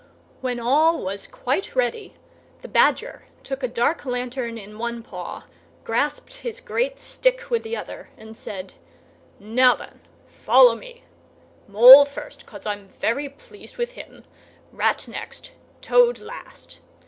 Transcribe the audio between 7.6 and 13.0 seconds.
the other, and said, "Now then, follow me! Mole first, "cos I'm